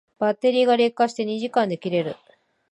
[0.17, 2.15] バッテリーが劣化して二時間で切れる